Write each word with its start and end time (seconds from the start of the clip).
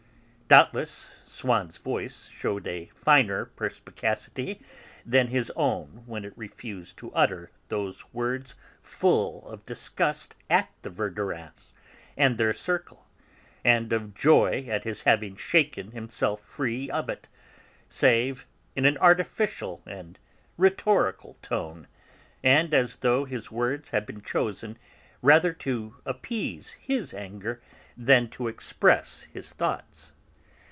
Doubtless 0.59 1.15
Swann's 1.23 1.77
voice 1.77 2.27
shewed 2.27 2.67
a 2.67 2.87
finer 2.93 3.45
perspicacity 3.45 4.59
than 5.05 5.27
his 5.27 5.49
own 5.55 6.03
when 6.05 6.25
it 6.25 6.37
refused 6.37 6.97
to 6.97 7.13
utter 7.13 7.51
those 7.69 8.03
words 8.13 8.55
full 8.81 9.47
of 9.47 9.65
disgust 9.65 10.35
at 10.49 10.69
the 10.81 10.89
Verdurins 10.89 11.71
and 12.17 12.37
their 12.37 12.51
circle, 12.51 13.07
and 13.63 13.93
of 13.93 14.13
joy 14.13 14.65
at 14.69 14.83
his 14.83 15.03
having 15.03 15.37
shaken 15.37 15.91
himself 15.91 16.41
free 16.43 16.89
of 16.91 17.07
it, 17.07 17.29
save 17.87 18.45
in 18.75 18.83
an 18.83 18.97
artificial 18.97 19.81
and 19.85 20.19
rhetorical 20.57 21.37
tone, 21.41 21.87
and 22.43 22.73
as 22.73 22.97
though 22.97 23.23
his 23.23 23.51
words 23.53 23.91
had 23.91 24.05
been 24.05 24.19
chosen 24.21 24.77
rather 25.21 25.53
to 25.53 25.95
appease 26.05 26.73
his 26.73 27.13
anger 27.13 27.61
than 27.95 28.27
to 28.27 28.49
express 28.49 29.21
his 29.31 29.53
thoughts. 29.53 30.11